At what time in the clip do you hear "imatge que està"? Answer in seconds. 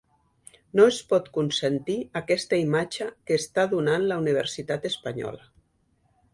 2.63-3.69